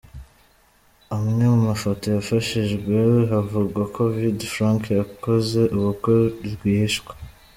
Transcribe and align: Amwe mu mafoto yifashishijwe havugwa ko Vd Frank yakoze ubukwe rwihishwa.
Amwe 1.15 1.43
mu 1.51 1.59
mafoto 1.69 2.03
yifashishijwe 2.13 2.95
havugwa 3.31 3.83
ko 3.93 4.01
Vd 4.15 4.39
Frank 4.53 4.83
yakoze 4.99 5.61
ubukwe 5.77 6.15
rwihishwa. 6.53 7.11